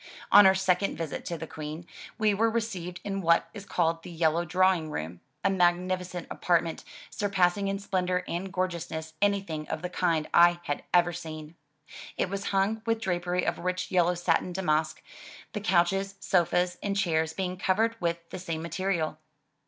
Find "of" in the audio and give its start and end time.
9.67-9.83, 13.45-13.59